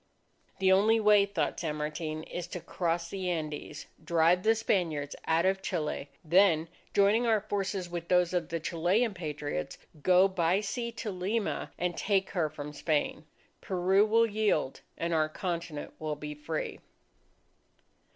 The 0.57 0.71
only 0.71 0.99
way, 0.99 1.27
thought 1.27 1.59
San 1.59 1.75
Martin, 1.75 2.23
is 2.23 2.47
to 2.47 2.59
cross 2.59 3.09
the 3.11 3.29
Andes, 3.29 3.85
drive 4.03 4.41
the 4.41 4.55
Spaniards 4.55 5.15
out 5.27 5.45
of 5.45 5.61
Chile, 5.61 6.09
then 6.25 6.69
joining 6.91 7.27
our 7.27 7.41
forces 7.41 7.87
with 7.87 8.07
those 8.07 8.33
of 8.33 8.49
the 8.49 8.59
Chilean 8.59 9.13
Patriots, 9.13 9.77
go 10.01 10.27
by 10.27 10.59
sea 10.59 10.91
to 10.93 11.11
Lima, 11.11 11.69
and 11.77 11.95
take 11.95 12.31
her 12.31 12.49
from 12.49 12.73
Spain. 12.73 13.25
Peru 13.61 14.03
will 14.03 14.25
yield, 14.25 14.81
and 14.97 15.13
our 15.13 15.29
continent 15.29 15.93
will 15.99 16.15
be 16.15 16.33
free! 16.33 16.79